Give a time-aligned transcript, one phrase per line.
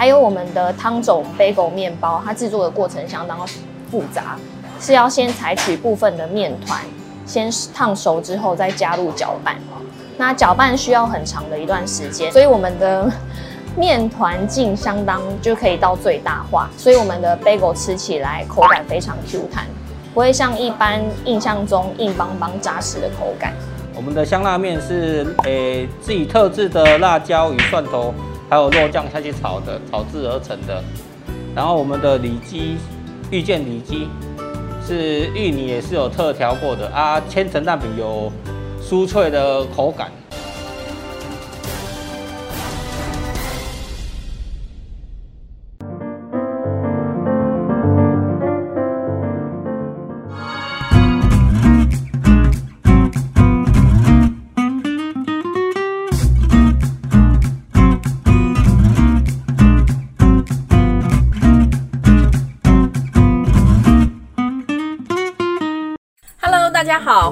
[0.00, 3.46] 还有我们的汤种 bagel 面包，它制作的过程相当
[3.90, 4.34] 复杂，
[4.80, 6.80] 是要先采取部分的面团，
[7.26, 9.56] 先烫熟之后再加入搅拌。
[10.16, 13.12] 那搅拌需要很长的一段时间，所以我们的
[13.76, 19.66] 面团径相当就可以到最大化，所以我们的 bagel 吃起来口感非常 Q 弹，
[20.14, 23.52] 不会像一般印象中硬邦邦扎实的口感。
[23.94, 28.14] 我们的香辣面是诶、自己特制的辣椒与蒜头，
[28.50, 30.82] 还有肉酱下去炒的，炒制而成的。
[31.54, 32.78] 然后我们的里脊，
[33.30, 34.08] 遇见里脊
[34.84, 38.30] 是芋泥也是有特调过的啊，千层蛋饼有
[38.82, 40.10] 酥脆的口感。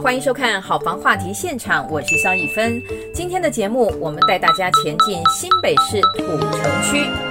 [0.00, 2.80] 欢迎收看《好房话题现场》，我是肖一芬。
[3.12, 7.27] 今天的节目，我们带大家前进新北市土城区。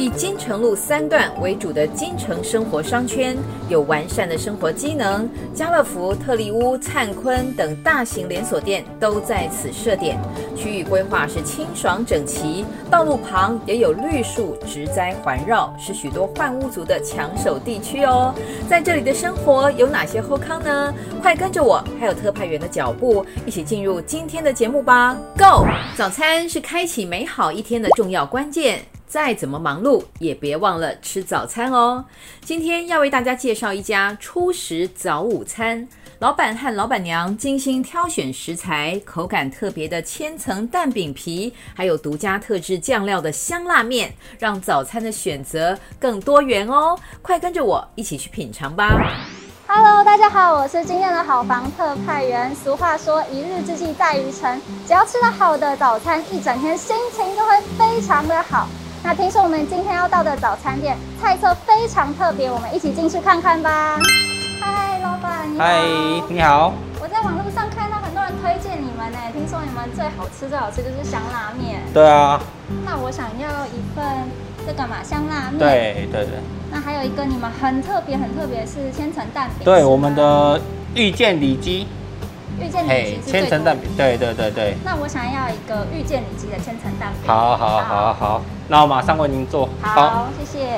[0.00, 3.36] 以金城路三段为主的金城生活商圈，
[3.68, 10.18] 有完善的生活机能，家乐福、特力屋、灿坤等大型连锁店都在此设点。
[10.56, 18.34] 区域规划是清爽整齐，道路旁也有绿树植栽环绕，是许多换屋族的抢手地区哦。
[18.70, 20.94] 在这里的生活有哪些后康呢？
[21.20, 25.66] 快跟着我，还有特派员的脚步，一起进入今天的节目吧！Go！
[25.94, 28.80] 早餐是开启美好一天的重要关键。
[29.10, 32.04] 再怎么忙碌，也别忘了吃早餐哦。
[32.42, 35.88] 今天要为大家介绍一家初食早午餐，
[36.20, 46.96] 老板和老板娘精心挑选食材，口感特别的千层蛋饼皮，还有独家特制酱料的香辣面，让早餐的选择更多元哦。
[47.20, 48.96] 快跟着我一起去品尝吧
[49.66, 52.54] ！Hello，大家好，我是今天的好房特派员。
[52.54, 58.68] 俗话说，一日之计在于晨，只要吃了好的早餐，一整天心情就会非常的好。
[59.02, 63.98] 那听说我们今天要到的早餐店菜色非常特别，我们一起进去看看吧。
[64.60, 65.64] 嗨，老板，你好。
[65.64, 65.82] 嗨，
[66.28, 66.74] 你好。
[67.00, 71.80] 我在网络上看到很多人推荐你们呢，听说你们最好吃、最好吃就是香辣面。
[71.94, 72.38] 对啊。
[72.84, 74.04] 那我想要一份
[74.66, 75.58] 这个嘛香辣面。
[75.58, 76.34] 对对对。
[76.70, 79.64] 那还有一个你们很特别、很特别是千层蛋饼。
[79.64, 80.60] 对，我们的
[80.94, 81.88] 遇见里脊。
[82.60, 84.74] 遇见里脊千层蛋饼，对对对对。
[84.84, 87.26] 那我想要一个遇见里脊的千层蛋饼。
[87.26, 89.66] 好好好好好，那我马上为您做。
[89.80, 90.68] 好，好谢谢。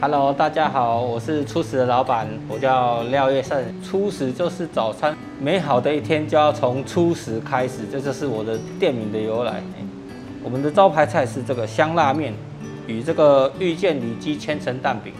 [0.00, 3.60] Hello，大家好，我是初食的老板，我叫廖月胜。
[3.82, 9.60] 初食就是早餐，美好的一天就要从初食开始，这就是我的店名的由来。
[10.42, 12.32] 我们的招牌菜是这个香辣面。
[12.90, 15.12] 与这个遇见里脊千层蛋饼，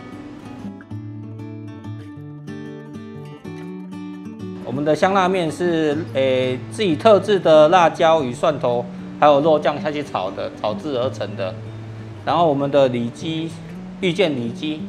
[4.65, 8.85] 我们的香辣面是诶、自己特制的辣椒与蒜头，
[9.21, 11.55] 还有肉酱下去炒的，炒制而成的。
[12.25, 13.49] 然后我们的里脊
[14.01, 14.83] 遇见里脊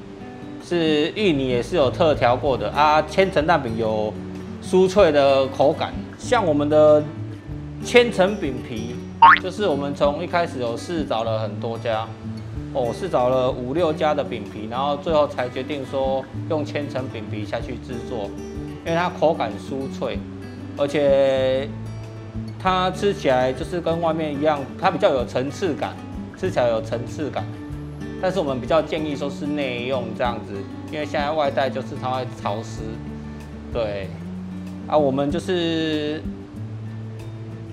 [0.63, 4.11] 是芋泥也是有特调过的啊，千层蛋饼有
[4.63, 5.93] 酥脆的口感。
[6.17, 7.03] 像我们的
[7.83, 8.95] 千层饼皮，
[9.41, 12.07] 就是我们从一开始有试找了很多家。
[12.73, 18.29] 哦，我是找了五六家的饼皮，然后最后才决定说用千层饼皮下去制作，
[18.85, 20.17] 因为它口感酥脆，
[20.77, 21.67] 而且
[22.57, 25.93] 它吃起来就是跟外面一样，它比较有层次感，
[26.37, 27.45] 吃起来有层次感。
[28.21, 30.53] 但是我们比较建议说是内用这样子，
[30.91, 32.83] 因为现在外带就是它会潮湿。
[33.73, 34.07] 对，
[34.87, 36.21] 啊，我们就是。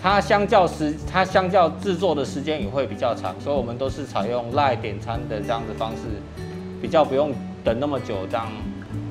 [0.01, 6.03] 它相较时，它相较制作的时间也会比较长，所以我们都是采用 LINE 点餐的这样子方式，
[6.81, 7.33] 比较不用
[7.65, 8.15] 等那么久。
[8.31, 8.47] 这样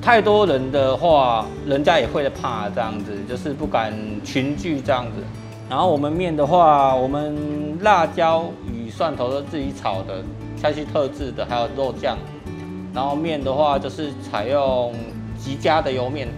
[0.00, 3.92] 太多人的话，人家也会怕这样子，就是不敢
[4.24, 5.22] 群聚这样子。
[5.68, 7.36] 然后我们面的话，我们
[7.82, 10.22] 辣椒与蒜头都自己炒的，
[10.56, 12.16] 下去特制的，还有肉酱。
[12.94, 14.94] 然后面的话，就是采用
[15.36, 16.28] 极佳的油面，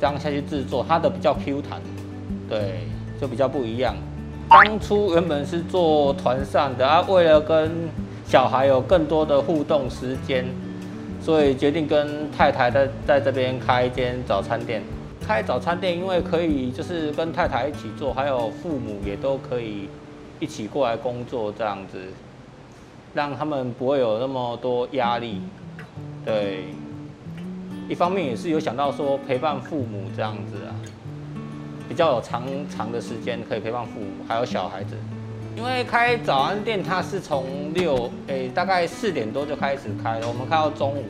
[0.00, 1.82] 这样下去制作，它的比较 Q 弹，
[2.48, 2.88] 对。
[3.20, 3.94] 就比较不一样。
[4.48, 7.70] 当初原本是做团膳的啊，为了跟
[8.26, 10.44] 小孩有更多的互动时间，
[11.20, 14.82] 所以决定跟太太在在这边开一间早餐店。
[15.26, 19.88] 开早餐店，因为可以就是跟太太一起做，还有父母也都可以
[20.38, 21.98] 一起过来工作，这样子
[23.14, 25.40] 让他们不会有那么多压力。
[26.26, 26.64] 对，
[27.88, 30.76] 一方面也是有想到说陪伴父母这样子啊，
[31.94, 34.96] 比较有长长的时间可以陪伴父母，还有小孩子。
[35.56, 41.04] 因为开早安店，它是从六诶大概四点多就开始开了，我们开到中午，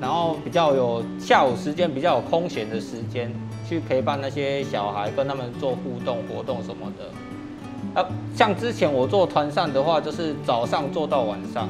[0.00, 3.34] 然后比较有下午时间比较有空闲的时间
[3.68, 8.00] 去陪伴那些小孩，跟他们做互动活动什么的。
[8.00, 11.68] 啊，像之前我做团膳的话，就是早上做到晚上。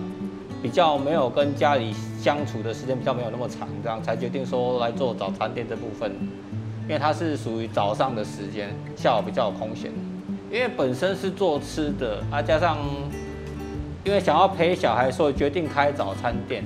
[0.63, 6.11] 比较没有跟家里相处的时间比较没有那么长，这样才决定说来做早餐店这部分，
[6.87, 9.91] 因为它是属于早上的时间，下午比较有空闲。
[10.51, 12.79] 因为本身是做吃的，啊加上
[14.05, 16.63] 因为想要陪小孩，所以决定开早餐店，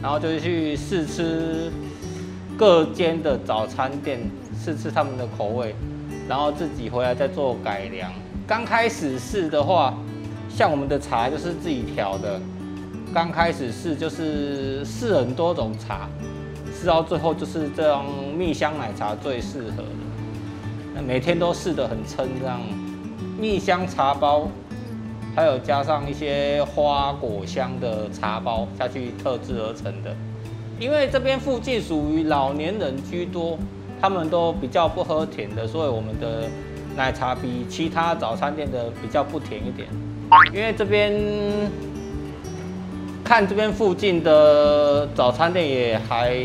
[0.00, 1.70] 然后就是去试吃
[2.56, 4.20] 各间的早餐店，
[4.56, 5.74] 试吃他们的口味，
[6.28, 8.12] 然后自己回来再做改良。
[8.46, 9.92] 刚开始试的话，
[10.48, 12.40] 像我们的茶就是自己调的。
[13.12, 16.08] 刚开始试就是试很多种茶，
[16.84, 18.04] 试到最后就是这样
[18.36, 21.00] 蜜香奶茶最适合的。
[21.00, 22.60] 每天都试得很撑，这样
[23.40, 24.46] 蜜香茶包，
[25.34, 30.14] 还有加上一些花果香的茶包下去特制而成的。
[30.78, 33.58] 因为这边附近属于老年人居多，
[33.98, 36.42] 他们都比较不喝甜的，所以我们的
[36.94, 39.88] 奶茶比其他早餐店的比较不甜一点。
[40.52, 41.14] 因为这边。
[43.24, 46.36] 看这边附近的早餐店也还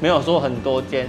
[0.00, 1.08] 没有说很多间，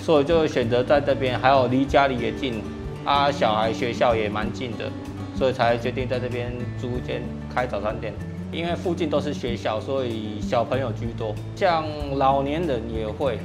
[0.00, 2.62] 所以就选择在这边，还有离家里也近，
[3.04, 4.90] 啊，小孩学校也蛮近的，
[5.36, 6.50] 所以才决定在这边
[6.80, 7.22] 租间
[7.54, 8.14] 开早餐店。
[8.50, 11.84] 因为附近都是学校，所以小朋友居多，像
[12.16, 13.38] 老年人也会。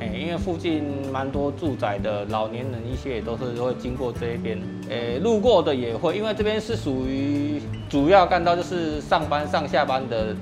[0.00, 4.58] 因为附近蛮多住宅的，老年人一些也都是会经过这一边，
[4.88, 10.34] 诶，路过的也会，因为这边是属于主要干道，就是上班上下班的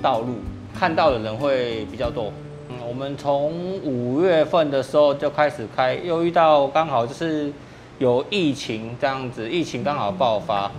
[0.00, 0.36] 道路，
[0.78, 2.32] 看到的人会比较多。
[2.68, 7.52] 嗯，我们从五月份的时候就开始开，又遇到刚好就是
[7.98, 10.70] 有疫情这样子，疫情刚好爆发，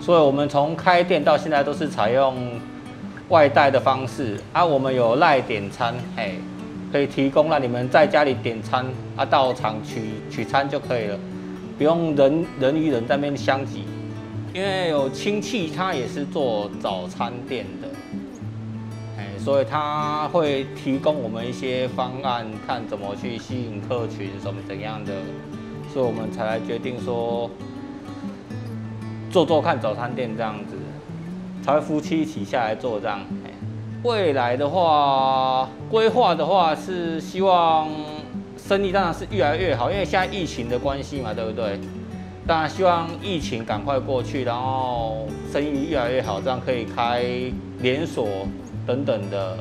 [0.00, 2.34] 所以我们从开店到现在都是采用
[3.28, 6.38] 外带的方式，啊，我们有赖点餐，嘿。
[6.92, 8.86] 可以提供让你们在家里点餐
[9.16, 11.18] 啊，到场取取餐就可以了，
[11.76, 13.84] 不用人人与人在那边相挤。
[14.54, 17.88] 因为有亲戚他也是做早餐店的，
[19.18, 25.12] 哎，所以他会提供我们一些方案，看怎么去吸引客群，什么怎样的，
[25.92, 27.50] 所以我们才来决定说
[29.30, 30.74] 做做看早餐店这样子，
[31.62, 33.20] 才会夫妻一起下来做这样。
[34.06, 37.88] 未来的话，规划的话是希望
[38.56, 41.80] 生意当然是越来越好，因为现在疫情的关系嘛，对不对？
[42.46, 47.24] 当然希望疫情赶快过去，然后生意越来越好，这样可以开
[47.80, 48.28] 连锁
[48.86, 49.58] 等等的。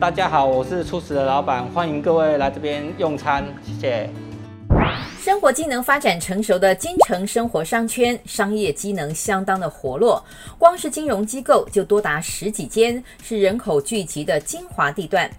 [0.00, 4.08] 大家好，我是初始的老板，欢迎各位来这边用餐，谢谢。
[5.22, 10.20] 生活机能发展成熟的金城生活商圈，商业机能相当的活络，
[10.58, 15.30] 光是金融机构就多达十几间，是人口聚集的精华地段。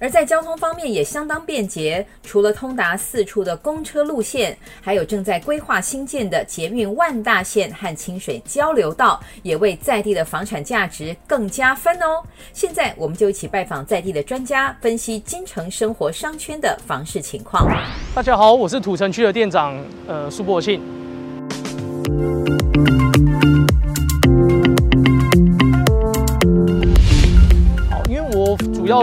[0.00, 12.22] 而在交通方面也相当便捷，除了通达四处的公车路线，还有正在规划新建的捷运万大线和清水交流道，也为在地的房产价值更加分哦。
[12.52, 17.66] 现在我们就一起拜访在地的专家，分析金城生活商圈的房市情况。
[18.14, 20.80] 大家好，我是土城区的店长，呃，苏博庆。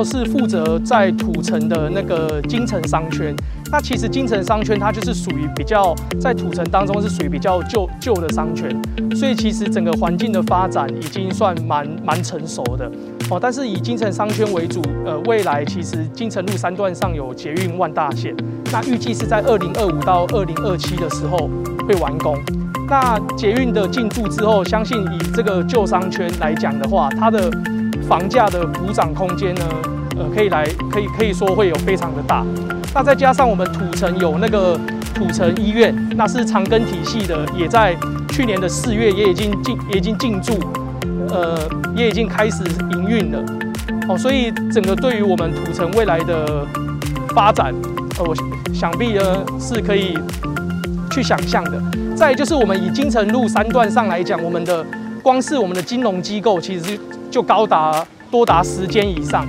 [0.03, 3.35] 是负责在土城的那个金城商圈。
[3.71, 8.69] 那其实金城商圈它就是属于比较在土城当中是属于比较旧旧的商圈，
[9.15, 12.91] 所以其实整个环境的发展已经算蛮蛮成熟的
[13.29, 13.37] 哦。
[13.39, 18.35] 但是以金城商圈为主，呃，未来其实金城路三段上有捷运万大线，
[18.71, 21.47] 那预计是在二零二五到二零二七的时候
[21.87, 22.35] 会完工。
[22.89, 27.51] 那捷运的进驻之后，相信以这个旧商圈来讲的话，它的
[28.09, 29.61] 房价的补涨空间呢，
[30.17, 32.43] 呃，可以来，可以可以说会有非常的大。
[32.91, 34.75] 那再加上我们土城有那个
[35.13, 37.95] 土城医院，那是长庚体系的，也在
[38.29, 40.53] 去年的四月也已经进，也已经进驻，
[41.29, 41.55] 呃，
[41.95, 42.63] 也已经开始
[42.93, 43.43] 营运了。
[44.07, 46.65] 哦，所以整个对于我们土城未来的
[47.35, 47.71] 发展，
[48.17, 48.33] 呃，我
[48.73, 49.23] 想必呢
[49.59, 50.17] 是可以
[51.11, 51.79] 去想象的。
[52.15, 54.83] 再就是我们以金城路三段上来讲，我们的
[55.19, 56.99] 光是我们的金融机构，其实。
[57.31, 59.45] 就高达多达十间以上，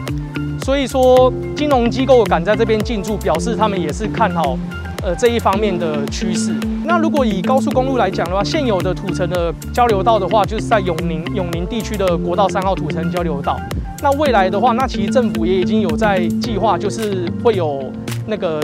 [0.62, 4.54] 所以说金融机构敢在这边进驻，表示他们也是看好
[5.02, 6.52] 呃这一方面的趋势。
[6.84, 13.58] 那如果以高速公路来讲的话，现有的土城的交流道的话，就是在永宁永宁地区的国道三号土城交流道。
[14.02, 17.90] 那未来的话，那其实政府也已经有在计划，就是会有
[18.26, 18.62] 那个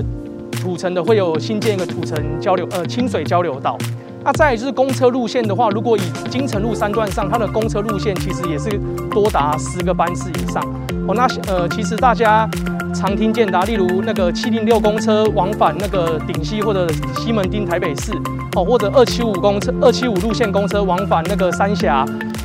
[0.60, 3.78] 土城的会有新建一个土城交流呃清水交流道。
[4.26, 8.68] 那再就是公车路线的话，如果以金城路三段上，它的公车路线其实也是
[9.08, 10.60] 多达十个班次以上
[11.06, 11.14] 哦。
[11.14, 12.44] 那呃，其实大家
[12.92, 16.88] 常听见的，例如那个七零六公车往返那个顶溪或者
[17.20, 18.12] 西门町台北市
[18.56, 22.04] 哦，或者二七五公车二七五路线公车往返那个三峡。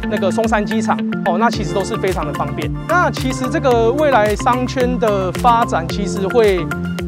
[0.10, 2.70] 那个松山机场哦，那其实都是非常的方便。
[2.88, 6.60] 那其实这个未来商圈的发展，其实会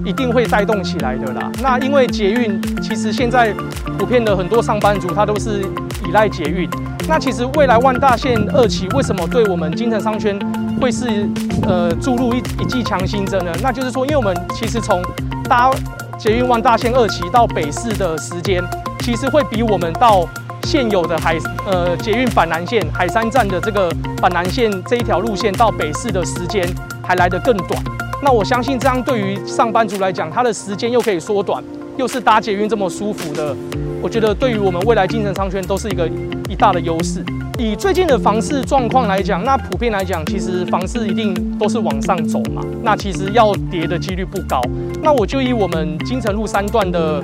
[0.05, 1.51] 一定会带动起来的啦。
[1.62, 3.53] 那因为捷运，其实现在
[3.98, 5.62] 普遍的很多上班族他都是
[6.05, 6.69] 依赖捷运。
[7.07, 10.39] 那其实未来万大线二期为什么对我们金城商圈
[10.79, 11.27] 会是
[11.67, 13.51] 呃注入一一剂强心针呢？
[13.62, 15.01] 那就是说，因为我们其实从
[15.45, 15.69] 搭
[16.17, 18.63] 捷运万大线二期到北市的时间，
[19.00, 20.27] 其实会比我们到
[20.63, 23.91] 现有的海呃捷运板南线海山站的这个
[24.22, 26.65] 板南线这一条路线到北市的时间
[27.05, 27.83] 还来得更短，
[28.23, 31.61] 那我相信这样对于上班族来讲，它的时间又可以缩短，
[31.97, 33.55] 又是搭捷运这么舒服的，
[34.01, 36.07] 我觉得对于我们未来精城商圈都是一个
[36.49, 37.23] 一大的优势。
[37.59, 44.61] 以最近的房市状况来讲，那普遍来讲，其实房市一定都是往上走嘛，那其实要跌的几率不高。
[45.03, 47.21] 那我就以我们金城路三段的。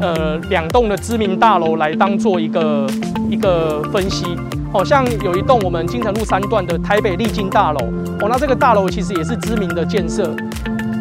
[0.00, 2.86] 呃，两栋的知名大楼来当做一个
[3.28, 4.26] 一个分析，
[4.72, 7.78] 哦、像有一栋我们金城路三段的台北丽晶大楼，
[8.20, 10.30] 哦，那这个大楼其实也是知名的建设，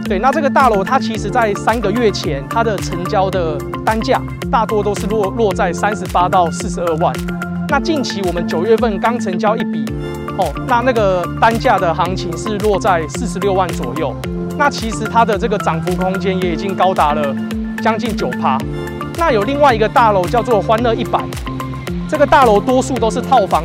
[0.05, 7.13] 对，那这个大楼它其实在三个月前，它的成交的单价大多都是落落在三十八到四十二万，
[7.67, 9.83] 那近期我们九月份刚成交一笔，
[10.37, 14.15] 哦，那那个单价的行情是落在四十六万左右，
[14.57, 17.35] 那其实它的这个涨幅空间也已经高达了
[17.81, 18.57] 将近九趴。
[19.19, 21.19] 那有另外一个大楼叫做欢乐一百，
[22.07, 23.63] 这个大楼多数都是套房，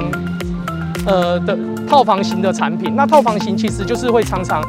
[1.07, 1.57] 呃的
[1.89, 2.97] 套房型的产品。
[2.97, 4.63] 那套房型其实就是会常常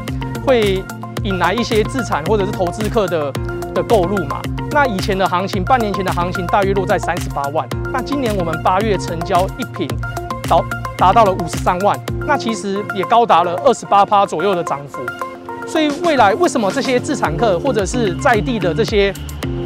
[0.45, 0.83] 会
[1.23, 3.31] 引来一些自产或者是投资客的
[3.73, 4.39] 的购入嘛。
[4.71, 7.67] 那以前的行情，半年前的行情大约落在三十八万。
[7.91, 9.87] 那今年我们八月成交一平，
[10.47, 10.57] 达
[10.97, 11.99] 达到了五十三万。
[12.27, 14.99] 那其实也高达了二十八趴左右的涨幅。
[15.67, 19.13] 所以未来为什么这些自产客或者是在地的这些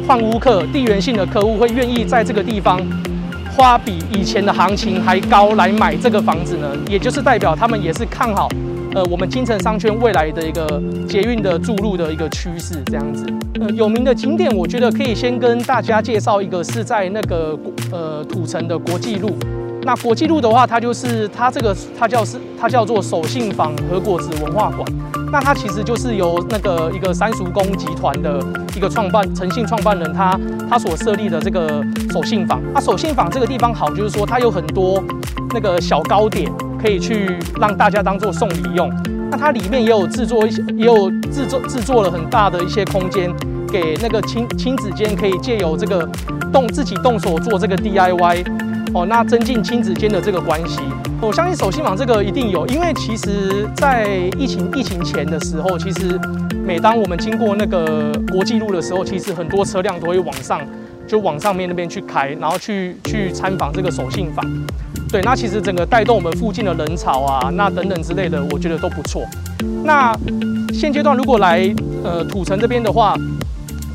[0.06, 2.80] 换屋客、地缘性的客户会愿意在这个地方
[3.58, 6.68] 花比以前的行情还高来买这个房子呢？
[6.88, 8.48] 也就是代表他们也是看好，
[8.94, 13.26] 呃，我们金城商圈未来的一个捷运的注入的一个趋势这样子。
[13.60, 17.58] 呃，有名的景点，我觉得可以先跟大家介绍一个，是在那个
[17.90, 19.36] 呃土城的国际路。
[19.82, 24.86] 那国际路的话，它就是它这个它叫是它叫做手信坊和果子文化馆。
[25.30, 28.42] 那它其实就是由那个一个三叔公集团的
[28.74, 32.60] 一个创办诚信创办人他，他所设立的这个守信坊。
[32.72, 35.02] 那守信坊这个地方好，就是说它有很多
[35.52, 38.90] 那个小糕点可以去让大家当做送礼用。
[39.30, 43.30] 那它里面也有制作一些，也有制作制作了很大的一些空间，
[43.70, 46.08] 给那个亲亲子间可以借由这个
[46.50, 48.44] 动自己动手做这个 DIY
[48.94, 50.80] 哦，那增进亲子间的这个关系。
[51.20, 56.18] 我相信手信坊这个一定有，因为其实，在疫情疫情前的时候，其实
[56.64, 60.60] 每当我们经过那个国际路的时候，其实很多车辆都会往上，
[61.06, 64.44] 就往上面那边去开，然后去去参访这个手信坊。
[65.10, 69.22] 对，那其实整个带动我们附近的人潮啊，那等等之类的，我觉得都不错。
[69.84, 70.16] 那
[70.72, 73.16] 现阶段如果来呃土城这边的话，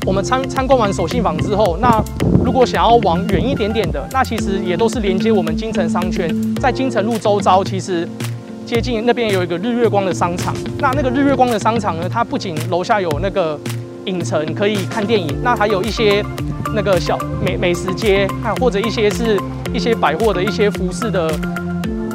[0.06, 2.02] 我们参参观完守信坊之后，那
[2.44, 8.06] 如果想要往远一点点的，那其实也都是连接我们金城商圈，在金城路周遭，其实
[8.66, 10.54] 接近那边有一个日月光的商场。
[10.78, 13.58] 那那个日月光的商场呢，它不仅楼下有那个
[14.04, 16.22] 影城可以看电影，那还有一些
[16.74, 19.40] 那个小美美食街，啊或者一些是
[19.72, 21.32] 一些百货的一些服饰的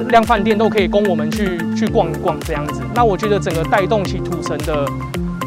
[0.09, 2.81] 量贩店，都可以供我们去去逛一逛这样子。
[2.93, 4.85] 那我觉得整个带动起土城的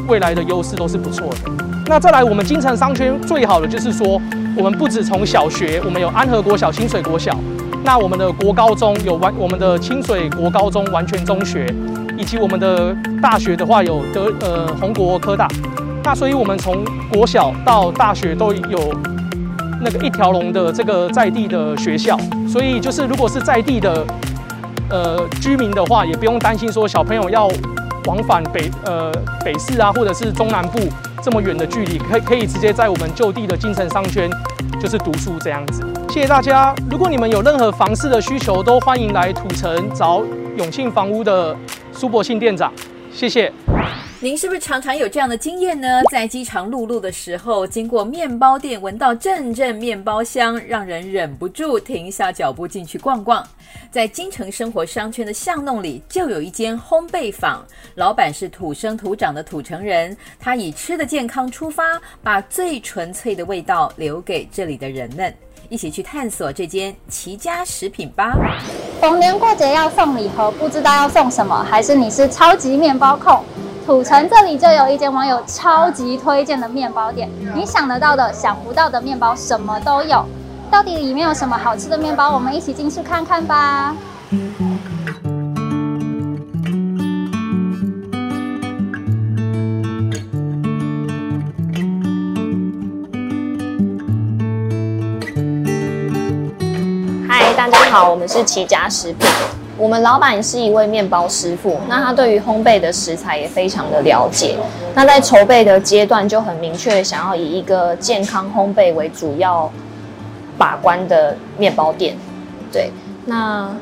[0.09, 1.62] 未来的优势都是不错的。
[1.85, 4.19] 那再来，我们金城商圈最好的就是说，
[4.55, 7.37] 我们不止从小学，我们有安和国小、清水国小，
[7.83, 11.71] 那我们的国高中有完，我们的清水国高中完全中学，
[12.17, 15.47] 以及我们的大学的话有德呃宏国科大，
[16.03, 18.79] 那所以我们从国小到大学都有
[19.81, 24.05] 那个一条龙的这个在地的学校，所以就是如果是在地的
[24.89, 27.47] 呃居民的话，也不用担心说小朋友要
[28.05, 29.11] 往返北呃
[29.43, 30.79] 北市啊，或者是中南部。
[31.21, 34.29] 这么远的距离，可以可以直接在我们就地的精城商圈，
[34.81, 35.81] 就是读书这样子。
[36.09, 36.75] 谢谢大家。
[36.91, 40.21] 如果你们有任何房市的需求，都欢迎来土城找
[40.57, 41.55] 永庆房屋的
[41.93, 42.73] 苏博信店长。
[43.09, 43.49] 谢谢。
[44.23, 46.01] 您是不是常常有这样的经验呢？
[46.09, 53.45] 在饥肠辘辘的时候，经过面包店，闻到阵阵面包香，让人忍不住停下脚步进去逛逛。
[53.91, 57.65] 在京城生活商圈的巷弄里，就有一间烘焙坊，
[57.95, 65.35] 老板是土生土长的土城人，他以吃的健康出发，把最纯粹的味道留给这里的人们。
[65.67, 68.37] 一起去探索这间齐家食品吧。
[69.01, 71.61] 逢年过节要送礼盒，不知道要送什么？
[71.69, 73.43] 还是你是超级面包控？
[73.85, 80.25] 土城这里就有一间网友超级推荐的面包店，你想得到的、想不到的面包什么都有。
[80.71, 82.33] 到底里面有什么好吃的面包？
[82.33, 83.93] 我们一起进去看看吧。
[97.27, 99.29] 嗨，大家好，我们是齐家食品。
[99.77, 104.55] 我们老板是一位面包师傅，那他对于烘焙的食材也非常的了解。
[104.93, 109.71] 那在筹备的阶段就很明确，想要以一个健康烘焙为主要
[110.57, 112.15] 把关的面包店。
[112.71, 112.91] 对，
[113.25, 113.75] 那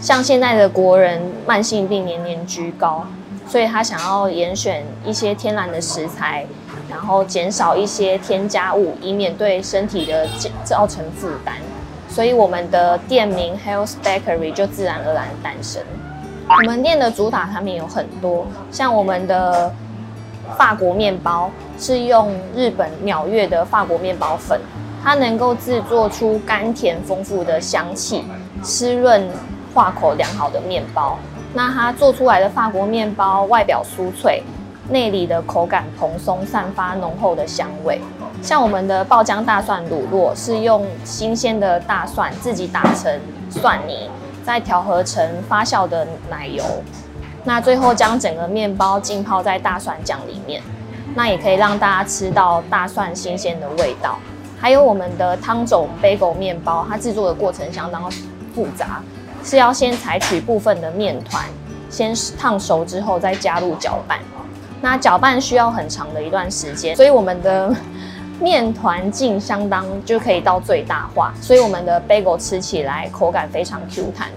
[0.00, 3.06] 像现在的国人慢性病年年居高，
[3.46, 6.44] 所以他想要严选一些天然的食材，
[6.88, 10.26] 然后减少一些添加物，以免对身体的
[10.64, 11.54] 造成负担。
[12.10, 15.80] 所以我们的店名 Health Bakery 就自然而然诞生。
[16.48, 19.72] 我们店的主打产品有很多，像我们的
[20.58, 21.48] 法国面包
[21.78, 24.60] 是用日本鸟月的法国面包粉，
[25.02, 28.24] 它能够制作出甘甜丰富的香气，
[28.64, 29.28] 湿润
[29.72, 31.16] 化口良好的面包。
[31.54, 34.42] 那它做出来的法国面包外表酥脆。
[34.90, 38.00] 内里的口感蓬松，散发浓厚的香味。
[38.42, 44.10] 像我们的爆浆大蒜乳酪，是用新鲜的大蒜自己打成蒜泥，
[44.44, 46.64] 再调和成发酵的奶油。
[47.44, 50.62] 那最后将整个面包浸泡在大蒜酱里面，
[51.14, 54.18] 那也可以让大家吃到大蒜新鲜的味道。
[54.58, 58.10] 还有我们的汤种 bagel 面包，它制作的过程相当
[58.54, 59.02] 复杂，
[59.44, 61.44] 是要先采取部分的面团，
[61.88, 64.18] 先烫熟之后再加入搅拌。
[64.80, 67.74] 那搅拌需要很长的一段时间， 所以我们的
[68.40, 74.28] 面团径相当就可以到最大化，所以我们的 bagel 吃起来口感非常 Q 弹，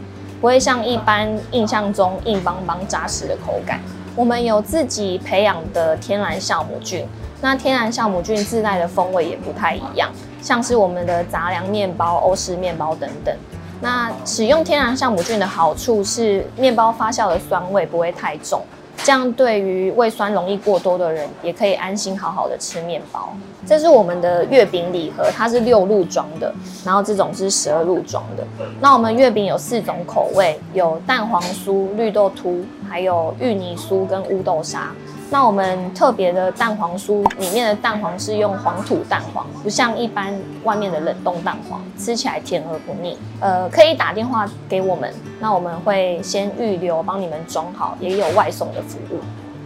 [0.42, 3.80] 不会像一般印象中硬邦邦扎实的口感。
[4.16, 7.08] 我们有自己培养的天然酵母菌，
[7.42, 13.34] 那天然酵母菌自带的风味也不太一样，像是我们的杂粮面包、欧式面包等等。
[13.82, 18.62] 那使用天然酵母菌的好处是，面包发酵的酸味不会太重。
[18.98, 23.34] 这样对于胃酸容易过多的人，也可以安心好好的吃面包。
[23.66, 26.54] 这是我们的月饼礼盒，它是六入装的，
[26.86, 28.46] 然后这种是十二入装的。
[28.80, 34.92] 那我们月饼有四种口味，有蛋黄酥、绿豆凸，还有芋泥酥跟乌豆沙。
[35.30, 40.32] 那我们特别的蛋黄酥里面的蛋黄是用黄土蛋黄，不像一般
[40.64, 43.18] 外面的冷冻蛋黄，吃起来甜而不腻。
[43.40, 49.20] 呃，可以打电话给我们，那我们会先预留帮你们装好，也有外送的服务。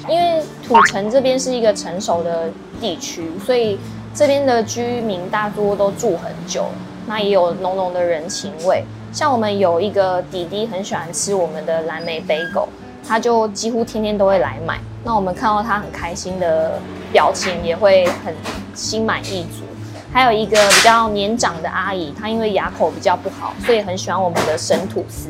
[0.08, 3.78] 因为土城这边是一个成熟的地区，所以
[4.13, 6.67] 这边的居民大多都住很久，
[7.08, 8.86] 那也有浓浓的人情味。
[9.12, 12.67] 像我们有一个弟弟很喜欢吃我们的蓝莓杯狗
[13.08, 14.80] 他就几乎天天都会来买。
[15.08, 16.78] 那我们看到他很开心的
[17.13, 18.36] 表情，也会很
[18.76, 19.63] 心满意足。
[20.12, 25.30] 还有一个比较年长的阿姨，她因为牙口比较不好，所以很喜欢我们的生吐司。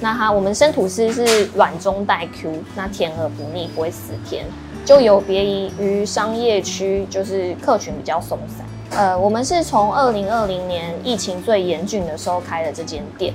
[0.00, 4.46] 那它我们生吐司是软中带 Q，那甜而不腻，不会死甜，
[4.86, 5.44] 就有别
[5.78, 8.66] 于商业区，就是客群比较松散。
[8.98, 13.34] 呃，我们是从二零二零年疫情最严峻的时候开的这间店，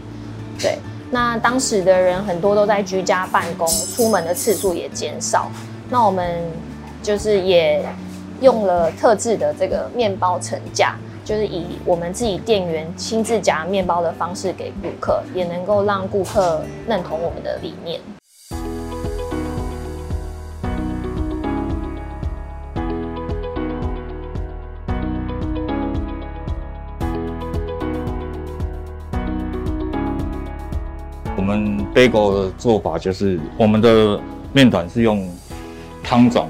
[0.60, 0.80] 对。
[1.12, 5.52] 那当时的人很多都在居家办公，出门的次数也减少。
[5.94, 6.42] 那我们
[7.04, 7.86] 就是也
[8.42, 18.02] 用了特制的这个面包层架，就是以我们自己店员亲自夹面包的方式给顾客，也能够让顾客认同我们的理念。
[31.38, 34.20] 我们 bagel 的做法就是，我们的
[34.54, 35.28] 面团是用
[36.04, 36.50] 汤种，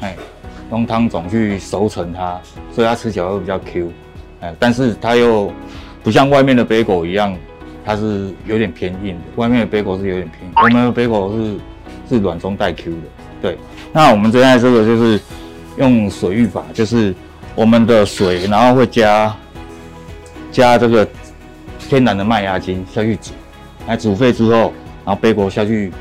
[0.00, 0.14] 哎，
[0.70, 2.38] 用汤种去熟成它，
[2.70, 3.90] 所以它吃起来会比较 Q，
[4.40, 5.50] 哎，但是它又
[6.02, 7.36] 不像外面的 bagel 一样，
[7.84, 9.22] 它是有点偏硬的。
[9.36, 11.58] 外面的 bagel 是有点偏硬，我们的 bagel 是
[12.08, 12.98] 是软中带 Q 的。
[13.42, 13.58] 对，
[13.92, 15.20] 那我们现在这个就是
[15.76, 17.14] 用水浴法，就是
[17.54, 19.34] 我们的水，然后会加
[20.52, 21.06] 加这个
[21.78, 23.32] 天然的麦芽精下去煮，
[23.86, 24.72] 来煮沸之后，
[25.04, 25.92] 然后 bagel 下去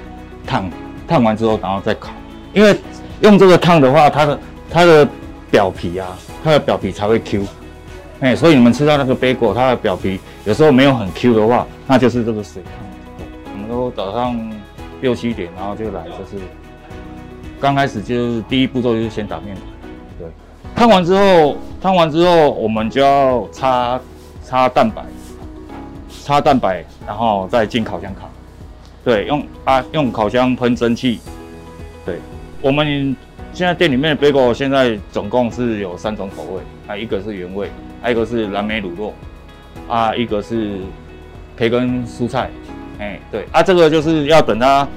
[0.45, 0.69] 烫，
[1.07, 2.11] 烫完之后然后再烤。
[2.53, 2.75] 因为
[3.21, 4.39] 用这个烫的话，它的
[4.69, 5.07] 它的
[5.49, 6.07] 表皮啊，
[6.43, 7.45] 它的表皮才会 Q。
[8.19, 12.71] 哎，所以你们吃到那个贝果，它的表皮有时候没有很 Q 的话，那就是这个水烫。
[13.53, 14.39] 我们都早上
[15.01, 16.43] 六七点，然后就来，就是
[17.59, 19.65] 刚开始就是第一步骤就是先打面团。
[20.19, 20.27] 对，
[20.75, 23.99] 烫完之后，烫完之后我们就要擦
[24.43, 25.03] 擦蛋白，
[26.23, 28.29] 擦蛋白，然后再进烤箱烤。
[29.03, 31.19] 对，用啊用烤箱喷蒸汽。
[32.63, 33.13] 我们
[33.51, 37.69] 现在店里面的贝果现在总共是有三种口味，啊，一个是原味，
[38.01, 39.11] 还有一个是蓝莓乳酪，
[39.93, 40.77] 啊，一个是
[41.57, 42.49] 培根蔬菜，
[42.99, 44.87] 哎、对，啊，这个就是要等它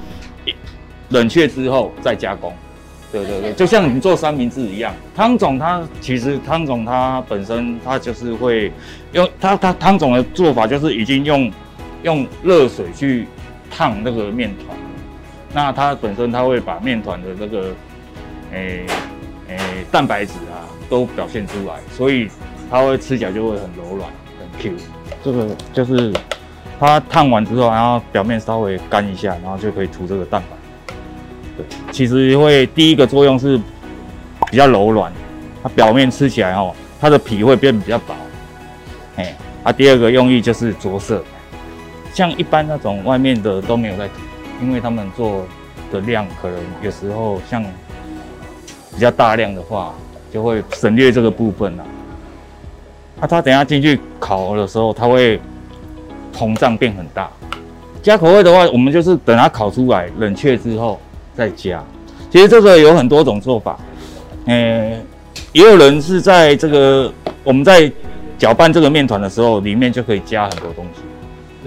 [1.09, 2.53] 冷却之后再加工。
[3.11, 8.71] 对对对，就像你们做三明治一样，汤总他其实汤总他本身他就是会
[9.11, 11.51] 用他他汤总的做法就是已经用
[12.03, 13.27] 用热水去
[13.69, 14.76] 烫那个面团，
[15.57, 17.73] 那它本身它会把面团的这个
[18.53, 18.85] 诶
[19.47, 22.29] 诶、欸欸、蛋白质啊都表现出来，所以
[22.69, 24.07] 它会吃起来就会很柔软
[24.39, 24.73] 很 Q。
[25.23, 26.13] 这个就是
[26.79, 30.93] 它烫完之后，然后表面稍微干一下，然后就可以涂这个蛋白。
[31.57, 33.59] 对，其实会第一个作用是
[34.51, 35.11] 比较柔软，
[35.63, 38.13] 它表面吃起来哦，它的皮会变比较薄。
[39.15, 41.23] 哎，啊，第二个用意就是着色，
[42.13, 44.13] 像一般那种外面的都没有在涂，
[44.61, 45.45] 因为他们做
[45.91, 47.63] 的量可能有时候像
[48.93, 49.93] 比较大量的话，
[50.33, 51.85] 就会省略这个部分了。
[53.19, 55.39] 啊，它等下进去烤的时候，它会
[56.33, 57.29] 膨胀变很大。
[58.01, 60.99] 加口味的话，我们就是等它烤出来冷却之后。
[61.35, 61.83] 再加，
[62.31, 63.77] 其实这个有很多种做法，
[64.45, 64.99] 诶，
[65.53, 67.91] 也有人是在这个我们在
[68.39, 71.01] 搅拌这个面团的时候，里面就可以加很多东西，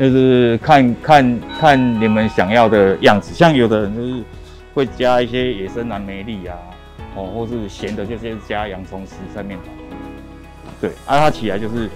[0.01, 3.33] 就是看看看你们想要的样子。
[3.35, 4.25] 像有的人就是
[4.75, 6.57] 会加一些野生蓝莓粒啊，
[7.15, 9.69] 哦，或是咸的，就先加洋葱丝在面团。
[10.81, 11.89] 对，啊，它起来就是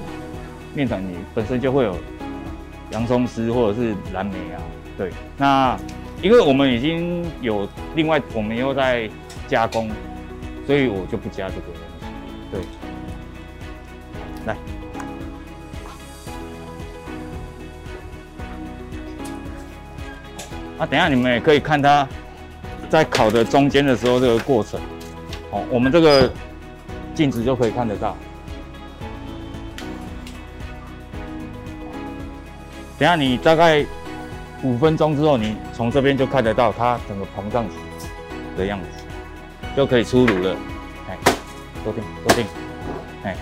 [0.75, 1.97] 面团你本身就会有
[2.91, 4.63] 洋葱丝或者是蓝莓啊，
[4.97, 5.77] 对，那。
[6.23, 9.11] 因为我们已经有另外，我们又在
[9.47, 9.91] 加工，
[10.67, 12.07] 所以我就不加这个东西。
[12.51, 12.61] 对，
[14.47, 14.57] 来，
[20.79, 22.07] 啊，等下你们也可以看它
[22.89, 24.81] 在烤的中间的时候这个过程。
[25.51, 26.31] 哦，我们这个
[27.15, 28.17] 镜子就可以看得到。
[32.99, 33.85] 等下你大概。
[34.63, 37.67] 五分钟之后，你从这边就看得到它整个膨胀
[38.57, 38.87] 的样子，
[39.77, 40.57] 就可以出炉了。
[41.07, 41.19] 哎，
[41.85, 42.47] 都定，都定。
[43.25, 43.37] 哎，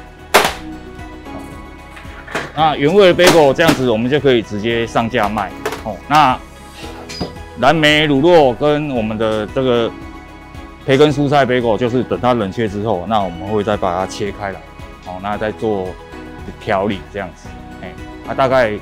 [2.57, 5.49] 那原味的贝果这样子，我们就可以直接上架卖。
[5.85, 6.37] 哦，那
[7.62, 9.88] 蓝莓乳酪跟我们的这个
[10.85, 14.59] 培根蔬菜贝果，就是等它冷却之后，那我们会再把它切开来，
[15.07, 15.87] 哦，那再做
[16.61, 17.48] 调理这样子。
[17.81, 17.92] 哎，
[18.27, 18.72] 那大概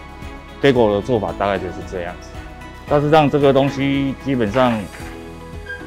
[0.63, 2.31] 贝果的做法大概就是这样子。
[2.89, 4.73] 但是让这个东西基本上，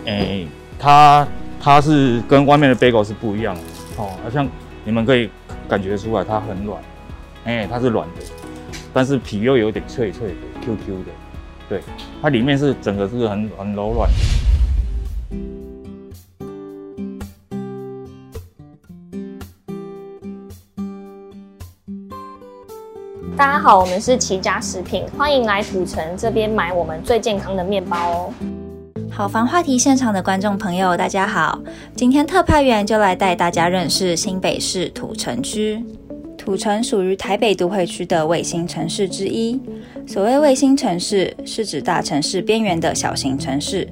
[0.06, 1.28] 诶、欸，它
[1.60, 3.62] 它是跟外面的贝果是不一样的
[3.98, 4.12] 哦。
[4.24, 4.48] 好像
[4.86, 5.32] 你们可以
[5.68, 6.80] 感觉出来，它很软，
[7.46, 8.22] 诶、欸，它是软的，
[8.94, 11.12] 但是皮又有点脆脆的，Q Q 的，
[11.74, 11.82] 对，
[12.22, 14.08] 它里面是整个是很很柔软。
[23.36, 28.34] 大家好，我们是齐家食品，欢迎来土城这边买我们最健康的面包哦。
[29.10, 31.60] 好房话题现场的观众朋友，大家好，
[31.96, 35.84] 今天特派员就来带大家认识新北市土城区。
[36.38, 39.60] 土城属于台北都会区的卫星城市之一。
[40.06, 43.88] 所谓卫星城市，是指大城市边缘的小型城市。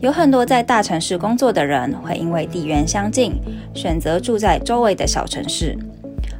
[0.00, 3.32] 有很多在大城市工作的人，会因为地缘相近，
[3.74, 5.76] 选择住在周围的小城市。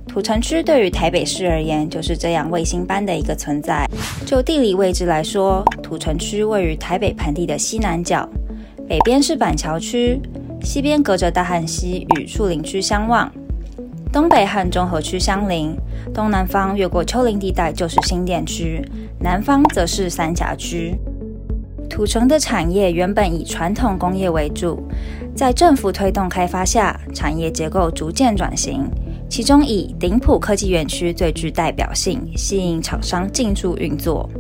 [0.07, 3.89] 土城区对于台北市而言，就是这样卫星般的一个存在。
[4.27, 8.29] 就地理位置来说，土城区位于台北盆地的西南角，
[8.87, 10.21] 北边是板桥区，
[10.63, 13.33] 西边隔着大汉溪与树林区相望，
[14.15, 15.77] 东北和中和区相邻，
[16.15, 18.81] 东南方越过丘陵地带就是新店区，
[19.19, 20.97] 南方则是三峡区。
[21.91, 24.81] 土城的产业原本以传统工业为主，
[25.35, 28.89] 在政府推动开发下，产业结构逐渐转型。
[29.29, 34.31] 其中以顶普科技园区最具代表性，吸引厂商进驻运作。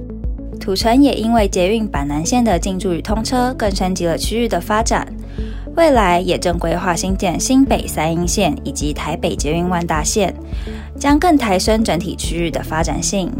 [0.60, 5.04] 土城也因为捷运板南线的进驻与通车，更升级了区域的发展。
[5.76, 10.32] 未来也正规划新建新北三莺线以及台北捷运万大线，
[10.98, 13.30] 将更抬升整体区域的发展性。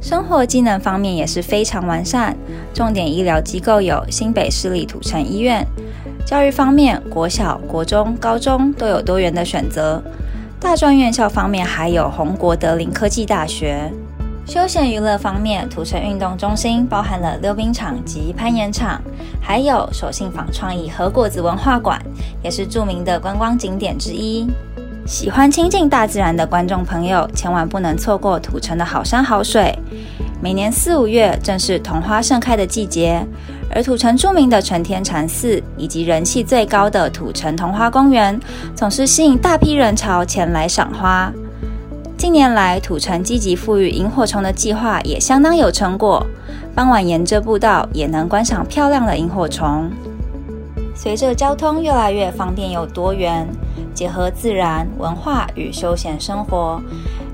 [0.00, 2.36] 生活机能方面也是非常完善，
[2.74, 5.64] 重点医疗机构有新北市立土城医院。
[6.26, 10.02] 教育方面，国小、国中、高中都有多元的选择。
[10.58, 13.90] 大专院校方面，还有红国德林科技大学。
[14.46, 19.00] 休闲娱乐方面，土城运动中心包含了溜冰场及攀岩场，
[19.40, 22.00] 还有手信坊创意和果子文化馆，
[22.42, 24.48] 也是著名的观光景点之一。
[25.06, 29.76] 喜欢亲近大自然的观众朋友，千万不能错过土城的好山好水。
[30.42, 33.24] 每年四五月正是桐花盛开的季节，
[33.72, 38.38] 而土城著名的承天禅寺以及人气最高的土城桐花公园，
[38.74, 41.32] 总是吸引大批人潮前来赏花。
[42.20, 46.22] 近年来，土城积极复育萤火虫的计划也相当有成果。
[46.74, 49.90] 傍晚沿着步道也能观赏漂亮的萤火虫。
[50.94, 53.48] 随着交通越来越方便又多元，
[53.94, 56.78] 结合自然、文化与休闲生活，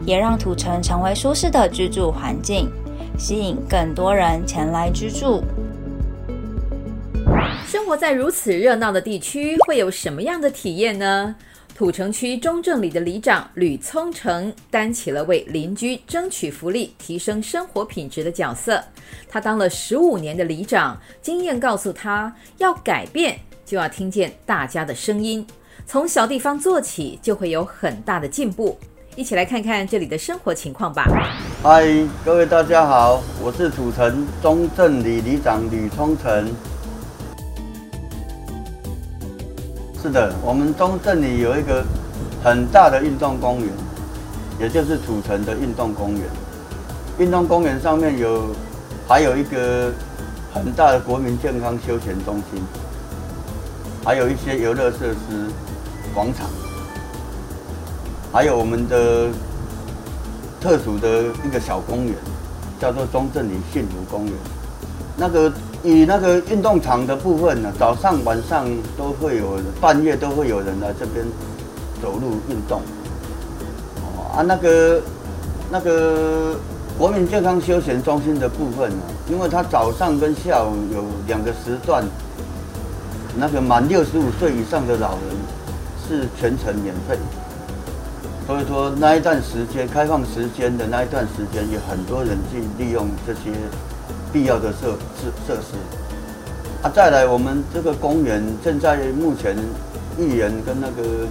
[0.05, 2.71] 也让土城成为舒适的居住环境，
[3.19, 5.43] 吸引更多人前来居住。
[7.67, 11.35] 生活在如此热闹的地区，会有什么样的体验呢？
[11.77, 18.83] 土城区中正里的里长吕聪成担起了为邻居争取福利、提升生活品质的角色。
[19.29, 25.47] 他当了十五年的里长，经验告诉他，要改变就要听见大家的声音，
[25.85, 28.79] 从小地方做起，就会有很大的进步。
[29.15, 31.05] 一起来看看这里的生活情况吧。
[31.63, 31.85] 嗨，
[32.25, 36.51] 各位大家好，我是土城中正里里长吕聪成。
[40.07, 41.85] 是的，我们中正里有一个
[42.41, 43.69] 很大的运动公园，
[44.61, 46.23] 也就是土城的运动公园。
[47.19, 48.55] 运动公园上面有
[49.09, 49.91] 还有一个
[50.55, 52.63] 很大的国民健康休闲中心，
[54.05, 55.51] 还有一些游乐设施、
[56.15, 56.47] 广场，
[58.33, 59.27] 还有我们的
[60.61, 62.15] 特殊的一个小公园，
[62.79, 64.35] 叫做中正里幸福公园。
[65.17, 65.53] 那个。
[65.83, 71.25] 以那个运动场的部分呢，早上晚上都会有，半夜都会有人来这边
[72.03, 72.81] 走路运动。
[74.03, 75.01] 哦啊，那个
[75.71, 76.57] 那个
[76.99, 82.05] 国民健康休闲中心的部分呢，因为它早上跟下午有两个时段，
[83.37, 85.37] 那个满六十五岁以上的老人
[86.09, 87.17] 是全程免费。
[88.47, 93.53] 所以说那一段时间开放时间的那一段时间，有很多人去利用这些。
[94.37, 95.79] 必要的设施设施
[96.83, 99.57] 啊，再来我们这个公园现在目前
[100.19, 101.27] 议员跟那个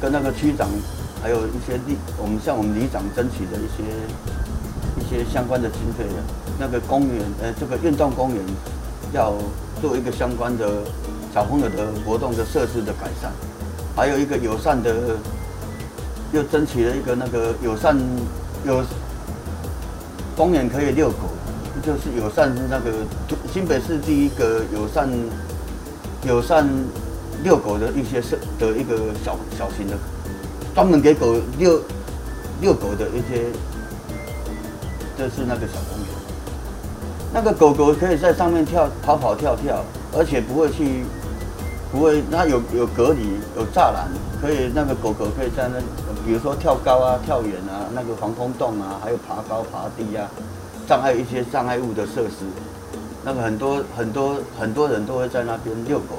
[0.00, 0.68] 跟那个区长，
[1.20, 3.82] 还有一些里，我们向我们里长争取的一些
[5.00, 6.22] 一些相关的经费的，
[6.60, 8.40] 那个公园呃这个运动公园
[9.12, 9.34] 要
[9.82, 10.78] 做一个相关的
[11.34, 13.32] 小朋友的活动的设施的改善，
[13.96, 14.94] 还有一个友善的，
[16.32, 17.98] 又争取了一个那个友善
[18.64, 18.80] 有
[20.36, 21.34] 公园可以遛狗。
[21.84, 22.90] 就是友善那个
[23.52, 25.06] 新北市第一个友善
[26.26, 26.66] 友善
[27.42, 29.94] 遛狗的一些设的一个小小型的，
[30.74, 31.78] 专门给狗遛
[32.62, 33.52] 遛狗的一些，
[35.18, 36.08] 这是那个小公园。
[37.34, 39.84] 那个狗狗可以在上面跳跑跑跳跳，
[40.16, 41.04] 而且不会去
[41.92, 44.08] 不会，它有有隔离有栅栏，
[44.40, 45.78] 可以那个狗狗可以在那，
[46.24, 50.30] 比如说跳高啊跳远啊，那个防空洞啊，还有爬高爬低啊。
[50.86, 52.44] 障碍一些障碍物的设施，
[53.24, 56.16] 那个很多很多很多人都会在那边遛狗，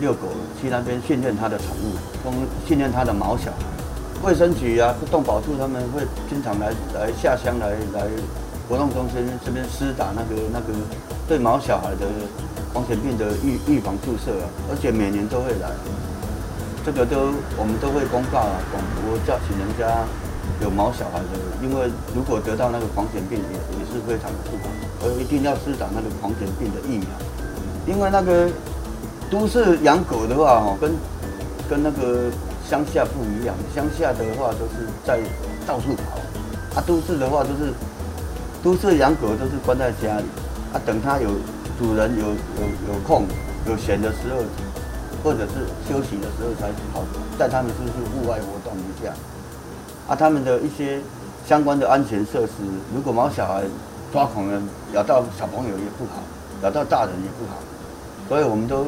[0.00, 0.28] 遛狗
[0.60, 1.92] 去那边训练他的宠物，
[2.24, 2.32] 供
[2.66, 3.58] 训练他的毛小孩。
[4.22, 8.08] 卫生局啊，动保处他们会经常来来下乡来来
[8.68, 10.66] 活动中心这边施打那个那个
[11.28, 12.06] 对毛小孩的
[12.72, 15.70] 狂犬病的预预防注射啊，而且每年都会来，
[16.84, 20.04] 这个都我们都会公告啊，广播叫请人家。
[20.60, 24.70] 有毛小孩的，因为如果得到那个狂犬病也也是非常的不好，
[25.02, 27.08] 而一定要施打那个狂犬病的疫苗。
[27.86, 28.50] 因为那个
[29.30, 30.92] 都市养狗的话，哈，跟
[31.70, 32.30] 跟那个
[32.68, 33.54] 乡下不一样。
[33.74, 35.20] 乡下的话都是在
[35.66, 36.18] 到处跑，
[36.78, 37.72] 啊，都市的话都是
[38.62, 40.26] 都市养狗都是关在家里，
[40.72, 41.30] 啊，等它有
[41.78, 43.24] 主人有有有空
[43.66, 44.42] 有闲的时候，
[45.22, 47.04] 或者是休息的时候才跑，
[47.38, 49.14] 带他们出去户外活动一下。
[50.08, 50.98] 啊，他们的一些
[51.46, 52.52] 相关的安全设施，
[52.94, 53.62] 如果毛小孩
[54.10, 54.58] 抓狂了，
[54.94, 56.22] 咬到小朋友也不好，
[56.62, 57.60] 咬到大人也不好，
[58.26, 58.86] 所以我们都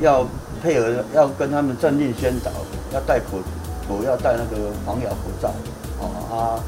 [0.00, 0.26] 要
[0.60, 2.50] 配合，要跟他们政令宣导，
[2.92, 3.38] 要戴口，
[3.86, 5.52] 口要戴那个防咬口罩，
[6.00, 6.58] 哦啊，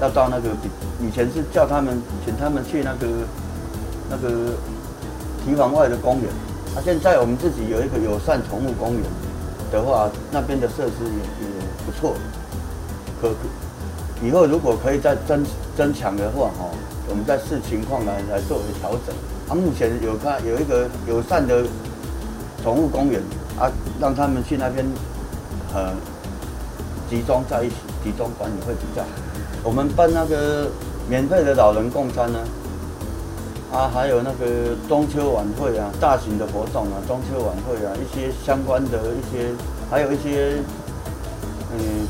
[0.00, 0.70] 要到那个比
[1.06, 3.06] 以前是叫他们，请他们去那个
[4.08, 4.54] 那个
[5.44, 6.30] 堤防外的公园，
[6.74, 9.02] 啊，现在我们自己有一个友善宠物公园
[9.70, 11.52] 的话，那边的设施也也
[11.84, 12.16] 不错。
[14.22, 15.44] 以后如果可以再增
[15.76, 16.70] 增强的话，哈，
[17.08, 19.14] 我们再视情况来来作为调整。
[19.48, 21.62] 啊，目前有看有一个友善的
[22.62, 23.20] 宠物公园
[23.58, 24.86] 啊，让他们去那边
[25.74, 25.92] 呃
[27.10, 29.08] 集中在一起，集中管理会比较好。
[29.62, 30.68] 我们办那个
[31.08, 32.38] 免费的老人共餐呢，
[33.70, 39.52] 啊，还有那个中秋晚会啊，大型的活动啊，中秋晚会啊，一些相关的一些，
[39.90, 40.56] 还有一些
[41.72, 42.08] 嗯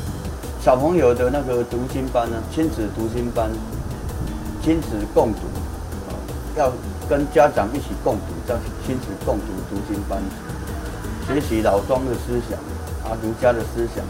[0.65, 3.51] 小朋友的那个读心班呢，亲子读心班，
[4.63, 5.41] 亲子共读，
[6.09, 6.17] 啊
[6.57, 6.73] 要。
[7.07, 10.19] 跟家长一起共读，叫亲子共读读经班，
[11.27, 12.57] 学习老庄的思想，
[13.07, 14.03] 啊，儒家的思想，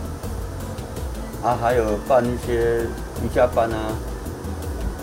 [1.43, 2.83] 啊，还有办一些
[3.21, 3.91] 瑜伽班啊，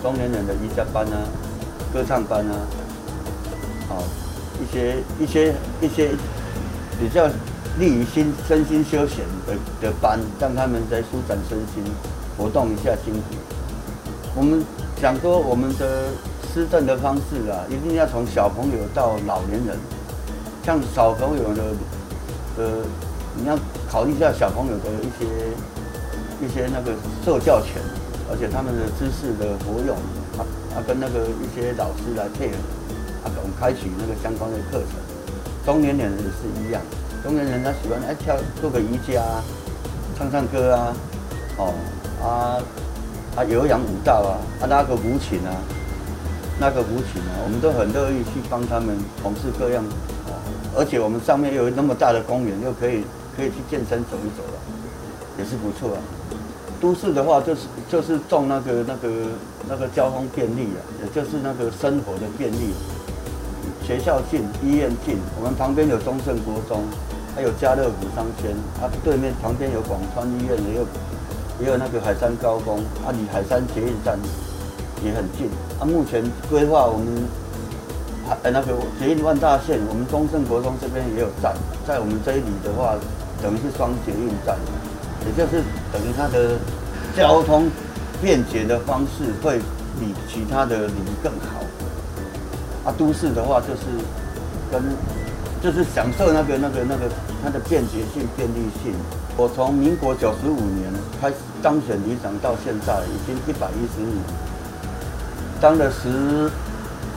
[0.01, 1.21] 中年人的瑜伽班啊，
[1.93, 2.53] 歌唱班啊，
[3.91, 4.01] 啊，
[4.59, 6.15] 一些一些一些
[6.99, 7.29] 比较
[7.79, 11.83] 利于心身心休闲的的班，让他们在舒展身心，
[12.37, 13.35] 活动一下筋骨。
[14.35, 14.63] 我们
[15.01, 16.09] 讲说我们的。
[16.53, 19.75] 施政的方式啊，一定要从小朋友到老年人，
[20.63, 21.63] 像小朋友的，
[22.59, 22.85] 呃，
[23.35, 23.57] 你要
[23.89, 25.25] 考虑一下小朋友的一些
[26.45, 26.93] 一些那个
[27.25, 27.81] 受教权，
[28.29, 29.97] 而且他们的知识的活用，
[30.37, 32.57] 啊啊，跟那个一些老师来配合，
[33.25, 34.93] 啊，我们开启那个相关的课程。
[35.65, 36.79] 中年人也是一样，
[37.23, 39.43] 中年人他喜欢哎跳做个瑜伽啊，
[40.17, 40.93] 唱唱歌啊，
[41.57, 41.73] 哦
[42.21, 42.59] 啊
[43.37, 45.55] 啊有氧舞蹈啊，啊拉个舞琴啊。
[46.59, 49.83] 那个舞群啊，我们都很乐意去帮他们从事各样，
[50.27, 50.37] 哦，
[50.77, 53.03] 而且我们上面有那么大的公园，又可以
[53.35, 54.59] 可以去健身走一走了，
[55.39, 55.99] 也是不错啊。
[56.79, 59.09] 都市的话，就是就是重那个那个
[59.67, 62.75] 那个交通便利啊，也就是那个生活的便利，
[63.83, 66.83] 学校近，医院近，我们旁边有中正国中，
[67.35, 70.85] 还有家乐福商圈，啊，对面旁边有广川医院，也有
[71.61, 74.17] 也有那个海山高工，啊，离海山捷运站。
[75.03, 75.49] 也很近
[75.81, 75.83] 啊！
[75.83, 77.27] 目前规划我们
[78.25, 81.53] 还那个捷运万大线，我们中正国中这边也有站，
[81.85, 82.95] 在我们这里的话，
[83.41, 84.55] 等于是双捷运站，
[85.27, 86.55] 也就是等于它的
[87.17, 87.69] 交通
[88.21, 89.59] 便捷的方式会
[89.99, 91.59] 比其他的里更好。
[92.85, 93.83] 啊，都市的话就是
[94.71, 94.81] 跟
[95.63, 97.09] 就是享受那个那个那个
[97.41, 98.93] 它的便捷性、便利性。
[99.37, 104.17] 我从民国九十五年开始当选里长到现在，已经一百一十年。
[105.61, 106.51] 当了十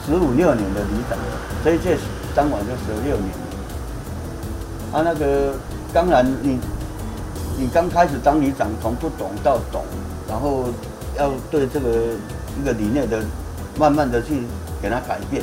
[0.06, 1.18] 十五六年的里长，
[1.64, 1.98] 这一届
[2.36, 4.96] 当完就十六年了。
[4.96, 5.54] 啊，那个
[5.92, 6.60] 当然你
[7.58, 9.82] 你刚开始当里长，从不懂到懂，
[10.28, 10.66] 然后
[11.18, 11.88] 要对这个
[12.60, 13.20] 一个理念的
[13.76, 14.44] 慢慢的去
[14.80, 15.42] 给它改变。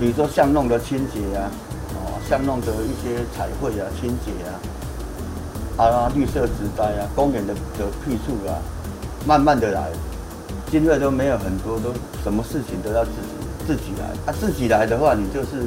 [0.00, 1.48] 比如说巷弄的清洁啊，
[2.28, 4.32] 巷弄的一些彩绘啊、清洁
[5.76, 8.56] 啊，啊，绿色植栽啊，公园的的辟处啊，
[9.26, 9.90] 慢慢的来。
[10.70, 11.92] 经费都没有很多，都
[12.24, 14.06] 什么事情都要自己自己来。
[14.24, 15.66] 啊，自己来的话，你就是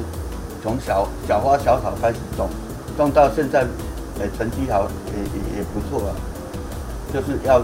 [0.62, 2.48] 从小小花小草开始种，
[2.96, 3.60] 种到现在，
[4.18, 6.10] 呃，成绩好也也也不错啊。
[7.14, 7.60] 就是要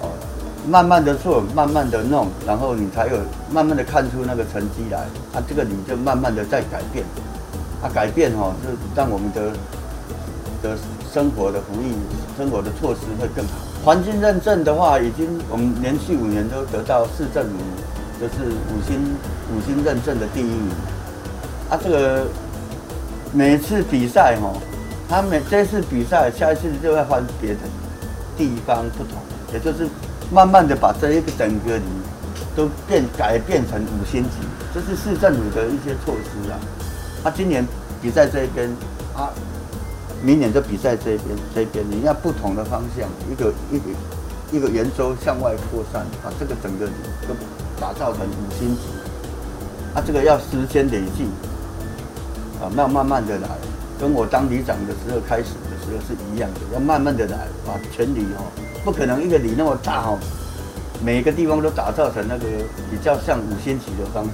[0.00, 0.12] 哦，
[0.68, 3.16] 慢慢的做，慢慢的弄，然后你才有
[3.50, 4.98] 慢慢的看出那个成绩来。
[5.32, 7.02] 啊，这个你就慢慢的在改变。
[7.88, 9.52] 改变哦，就让我们的
[10.62, 10.76] 的
[11.12, 11.94] 生活的福利、
[12.36, 13.52] 生活的措施会更好。
[13.84, 17.52] 环境认证的话，已经我们连续五年都得到市政府
[18.20, 19.14] 就是五星
[19.54, 20.70] 五星认证的第一名。
[21.70, 22.26] 啊，这个
[23.32, 24.52] 每次比赛哈，
[25.08, 27.60] 他每这次比赛，下一次就会换别的
[28.36, 29.18] 地方不同，
[29.52, 29.88] 也就是
[30.32, 31.84] 慢慢的把这一个整个里
[32.56, 34.30] 都变改变成五星级，
[34.74, 36.58] 这是市政府的一些措施啊。
[37.26, 37.66] 他今年
[38.00, 38.70] 比赛这一边
[39.12, 39.34] 啊。
[40.22, 43.84] 明年就比赛这边，这边你要不同的方向，一个一个
[44.50, 46.86] 一个圆周向外扩散，把这个整个
[47.28, 47.34] 都
[47.78, 48.80] 打造成五星级。
[49.94, 51.24] 啊，这个要时间累计，
[52.62, 53.48] 啊，要慢慢的来，
[54.00, 58.50] 跟我当里长的时候开始的时候是一样的，要慢慢的来，把全里哦，
[58.84, 60.18] 不可能一个里那么大哦，
[61.04, 62.46] 每个地方都打造成那个
[62.90, 64.30] 比较像五星级的方式，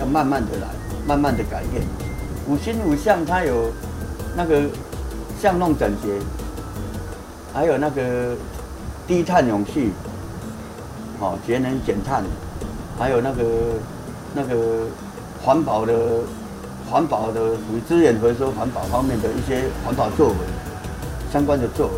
[0.00, 0.68] 要慢慢的来，
[1.06, 1.84] 慢慢的改变。
[2.48, 3.70] 五星五象它有
[4.36, 4.62] 那个。
[5.38, 6.08] 巷弄整洁，
[7.52, 8.34] 还有那个
[9.06, 9.92] 低碳永续，
[11.20, 12.24] 好节能减碳，
[12.98, 13.44] 还有那个
[14.34, 14.86] 那个
[15.44, 15.92] 环保的
[16.90, 20.36] 环保的属于资源回收环保方面的一些环保作为，
[21.30, 21.92] 相关的作为。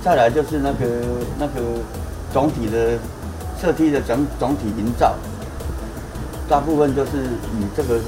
[0.00, 0.86] 再来就是那个
[1.40, 1.60] 那个
[2.32, 2.96] 总体的
[3.60, 5.16] 社区的整总体营造，
[6.48, 7.24] 大部分就是
[7.58, 7.98] 以这个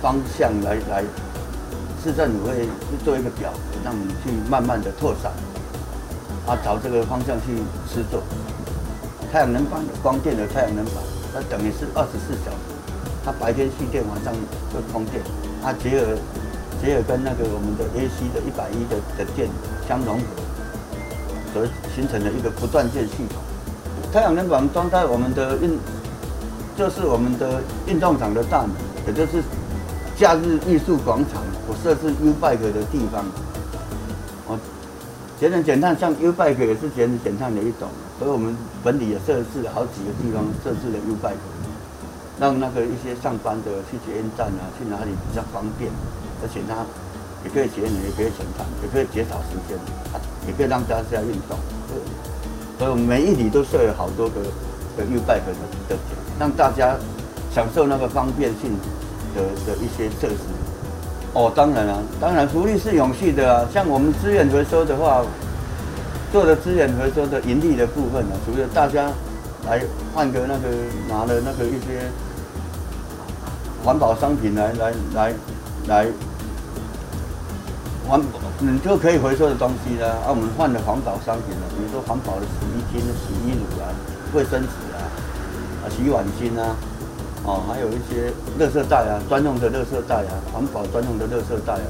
[0.00, 1.04] 方向来来。
[2.02, 2.68] 市政府会
[3.04, 5.32] 做一个表格，让你去慢慢的拓展，
[6.46, 7.58] 啊，朝这个方向去
[7.92, 8.22] 施作。
[9.32, 10.94] 太阳能板的光电的太阳能板，
[11.34, 12.56] 它等于是二十四小时
[13.24, 14.32] 它白天蓄电，晚上
[14.72, 15.20] 就通电，
[15.60, 16.16] 它结合
[16.80, 19.50] 结合跟那个我们的 AC 的一百一的的电
[19.86, 20.24] 相融合，
[21.52, 23.42] 所形成了一个不断电系统。
[24.12, 25.76] 太阳能板装在我们的运，
[26.76, 28.70] 就是我们的运动场的大门，
[29.06, 29.42] 也就是
[30.18, 33.22] 假日艺术广场，我设置 U Bike 的地方。
[34.50, 34.58] 我
[35.38, 37.86] 节能减碳，像 U Bike 也是节能减碳的一种，
[38.18, 38.50] 所以我们
[38.82, 41.38] 本里也设置了好几个地方设置了 U Bike，
[42.40, 45.86] 让那个一些上班的去捷运站啊，去哪里比较方便，
[46.42, 46.82] 而且它
[47.46, 49.78] 也可以节能，也可以减碳，也可以减少时间，
[50.48, 51.54] 也可以让大家运动。
[52.76, 54.42] 所以我们每一里都设了好多个
[54.98, 55.54] 的 U Bike 的
[55.86, 56.98] 的点，让大家
[57.54, 58.74] 享受那个方便性
[59.38, 60.42] 的的一些设施。
[61.32, 63.62] 哦，当然了、当然福利是永续的啊。
[63.72, 65.22] 像我们资源回收的话，
[66.32, 69.08] 做的资源回收的盈利的部分呢、除了大家
[69.68, 69.80] 来
[70.12, 70.68] 换个那个
[71.08, 72.10] 拿的那个一些
[73.84, 75.32] 环保商品来来来
[75.86, 76.06] 来
[78.08, 78.20] 环。
[78.60, 83.86] 你就可以回收的东西啦，啊，我们换了环保商品了，比如说环保的洗衣精、洗衣乳啊、
[84.34, 84.98] 卫生纸啊、
[85.78, 86.74] 啊洗碗巾啊，
[87.44, 91.88] 哦，还有一些垃圾袋啊，专用的垃圾袋啊，环保专用的垃圾袋啊，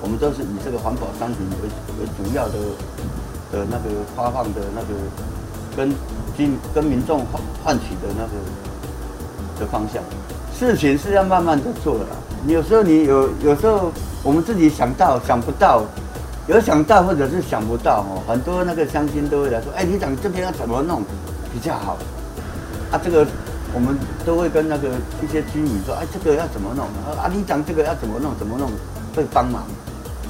[0.00, 1.68] 我们都是以这个环保商品为
[2.00, 2.54] 为主要的
[3.52, 4.94] 的那个发放的那个
[5.76, 5.94] 跟
[6.36, 10.02] 经跟民众换换取的那个的方向。
[10.58, 12.06] 事情是要慢慢的做的，
[12.46, 13.90] 有时候你有有时候
[14.22, 15.82] 我们自己想到想不到。
[16.46, 21.02] 有想到或者是想不到哦，很多那个乡亲都会来说，哎，你讲这边要怎么弄
[21.50, 21.96] 比较好？
[22.92, 23.26] 啊，这个
[23.74, 24.88] 我们都会跟那个
[25.20, 26.86] 一些居民说，哎，这个要怎么弄？
[27.18, 28.32] 啊，你讲这个要怎么弄？
[28.38, 28.70] 怎么弄
[29.14, 29.64] 会帮忙？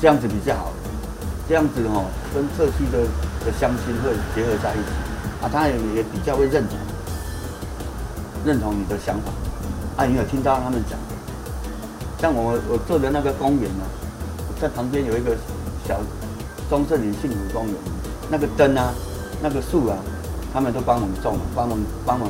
[0.00, 0.72] 这样子比较好，
[1.48, 3.04] 这样子哦，跟社区的
[3.44, 4.90] 的乡亲会结合在一起，
[5.44, 6.78] 啊，他也也比较会认同，
[8.44, 9.30] 认同你的想法。
[9.96, 10.98] 啊，你有听到他们讲？
[12.18, 13.84] 像我我做的那个公园呢，
[14.60, 15.36] 在旁边有一个。
[15.86, 16.00] 小
[16.70, 17.74] 中正里幸福公园
[18.30, 18.90] 那个灯啊，
[19.42, 19.98] 那个树啊，
[20.50, 22.26] 他们都帮忙种了，帮忙帮忙。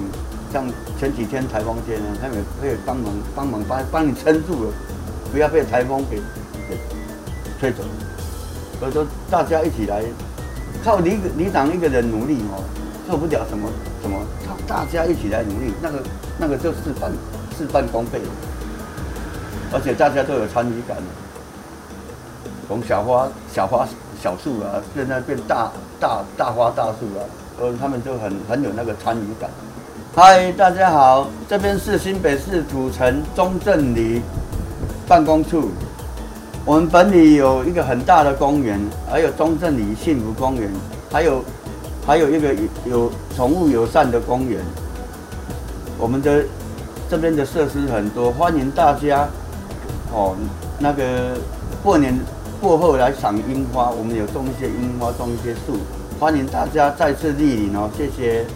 [0.55, 0.65] 像
[0.97, 4.71] 前几天台风天啊，他们可以帮忙帮忙帮帮你撑住了，
[5.33, 6.19] 不要被台风给
[6.69, 6.79] 给
[7.59, 7.83] 吹走。
[8.79, 10.05] 所以说大家一起来，
[10.85, 12.63] 靠里里长一个人努力哦，
[13.09, 13.69] 做不了什么
[14.01, 16.03] 什么，靠大家一起来努力，那个
[16.39, 17.11] 那个就事半
[17.59, 18.31] 事半功倍了，
[19.73, 21.03] 而且大家都有参与感了。
[22.69, 23.85] 从小花、小花、
[24.23, 27.27] 小树啊，现在变大大大花大树啊，
[27.59, 29.51] 呃，他们就很很有那个参与感。
[30.17, 34.23] 嗨，大家好，这边是新北市土城中正里
[35.09, 35.71] 办公处。
[36.65, 38.79] 我们本里有一个很大的公园，
[39.11, 40.71] 还有中正里幸福公园，
[41.11, 41.45] 还有
[42.07, 42.55] 还有一个
[42.87, 44.61] 有宠物友善的公园。
[45.99, 46.45] 我们的
[47.11, 49.27] 这边的设施很多，欢迎大家
[50.13, 50.37] 哦，
[50.79, 51.37] 那个
[51.83, 52.17] 过年。
[52.61, 55.77] 过后来赏樱花，我们有种一些樱花，种一些树，
[56.21, 58.47] 欢迎大家再次莅临哦，谢谢。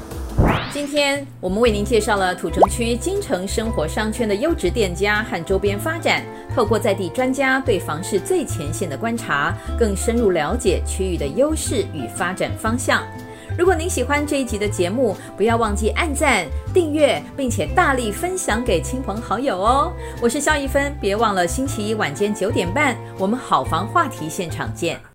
[0.78, 6.22] 今天我们为您介绍了土城区金城生活商圈的优质店家和周边发展，
[6.54, 13.02] 透过在地专家对房市最前线的观察，更深入了解区域的优势与发展方向。
[13.58, 19.92] 如果您喜欢这一集的节目，不要忘记按赞、订阅，并且大力分享给亲朋好友哦。
[20.22, 25.07] 我是肖一芬，别忘了星期一晚间九点半，我们好房话题现场见。